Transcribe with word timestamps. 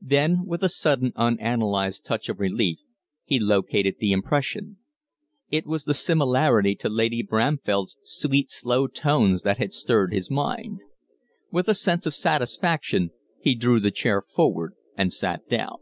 Then, 0.00 0.46
with 0.46 0.62
a 0.62 0.70
sudden, 0.70 1.12
unanalyzed 1.14 2.04
touch 2.04 2.30
of 2.30 2.40
relief, 2.40 2.78
he 3.26 3.38
located 3.38 3.96
the 3.98 4.12
impression. 4.12 4.78
It 5.50 5.66
was 5.66 5.84
the 5.84 5.92
similarity 5.92 6.74
to 6.76 6.88
Lady 6.88 7.22
Bramfell's 7.22 7.98
sweet, 8.02 8.50
slow 8.50 8.86
tones 8.86 9.42
that 9.42 9.58
had 9.58 9.74
stirred 9.74 10.14
his 10.14 10.30
mind. 10.30 10.80
With 11.52 11.68
a 11.68 11.74
sense 11.74 12.06
of 12.06 12.14
satisfaction 12.14 13.10
he 13.42 13.54
drew 13.54 13.78
the 13.78 13.90
chair 13.90 14.22
forward 14.22 14.72
and 14.96 15.12
sat 15.12 15.46
down. 15.50 15.76